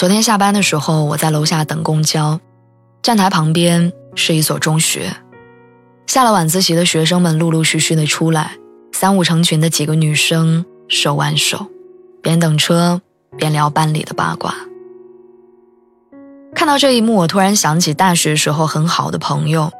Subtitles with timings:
[0.00, 2.40] 昨天下班的时候，我在楼下等公交，
[3.02, 5.14] 站台旁边是一所中学。
[6.06, 8.52] 下了晚自习的学生们陆陆续续的出来，
[8.94, 11.66] 三五成群的几个女生手挽手，
[12.22, 13.02] 边等车
[13.36, 14.54] 边聊班里的八卦。
[16.54, 19.70] 看到这一幕，我突然想起大学时候很好的朋友，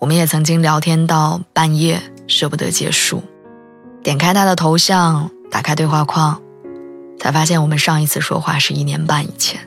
[0.00, 3.22] 我们也曾经聊天到半夜，舍不得结束。
[4.02, 6.38] 点开他的头像，打开对话框。
[7.18, 9.60] 才发现我们上一次说话是一年半以前。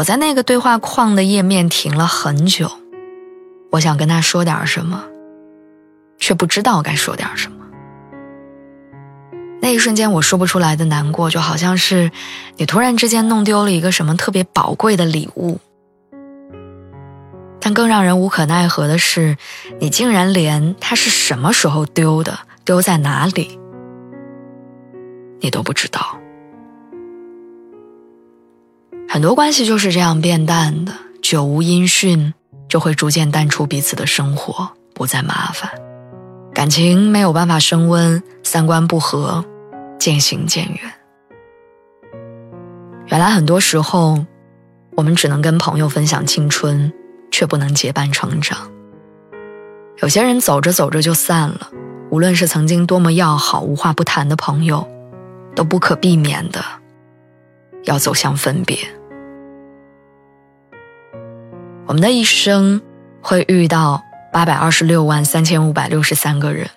[0.00, 2.70] 我在那个对话框的页面停了很久，
[3.70, 5.04] 我想跟他说点什么，
[6.18, 7.66] 却不知道该说点什么。
[9.60, 12.10] 那一瞬间我说不出来的难过，就好像是
[12.56, 15.60] 你突然之间弄丢了一个什么特别宝贵的礼物。
[17.60, 19.36] 但更让人无可奈何的是，
[19.80, 23.60] 你竟然连它是什么时候丢的、丢在哪里。
[25.40, 26.16] 你都不知道，
[29.20, 32.32] 很多关系就是这样变淡的，久无音讯，
[32.70, 35.70] 就会逐渐淡出彼此的生活，不再麻烦，
[36.54, 39.44] 感情没有办法升温，三观不合，
[39.98, 40.80] 渐行渐远。
[43.08, 44.24] 原来很多时候，
[44.96, 46.90] 我们只能跟朋友分享青春，
[47.30, 48.70] 却不能结伴成长。
[49.98, 51.70] 有些人走着走着就散了，
[52.10, 54.88] 无论是曾经多么要好、无话不谈的朋友。
[55.54, 56.64] 都不可避免的
[57.84, 58.78] 要走向分别。
[61.90, 62.80] 我们的一生
[63.20, 64.00] 会遇到
[64.32, 66.70] 八百二十六万三千五百六十三个人，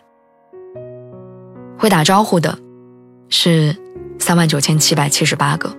[1.77, 2.57] 会打招呼的
[3.29, 3.77] 是
[4.17, 5.71] 三万九千七百七十八个，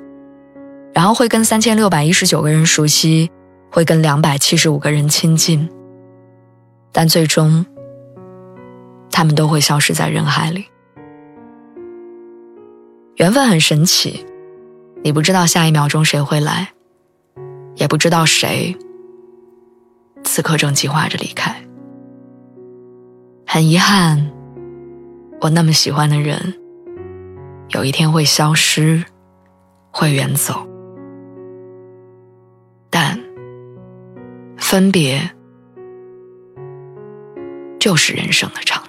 [0.93, 3.28] 然后会跟三千六百一十九个人熟悉，
[3.72, 5.69] 会跟两百七十五个人亲近，
[6.93, 7.66] 但最终
[9.11, 10.65] 他们都会消失在人海里。
[13.16, 14.25] 缘分很神奇，
[15.03, 16.69] 你不知道下一秒钟谁会来，
[17.75, 18.77] 也不知道谁
[20.25, 21.55] 此刻正计划着离开。
[23.47, 24.33] 很遗憾，
[25.41, 26.55] 我那么喜欢的人，
[27.69, 29.05] 有一天会消失，
[29.93, 30.67] 会远走。
[32.91, 33.19] 但
[34.57, 35.21] 分别
[37.79, 38.84] 就是人生的常。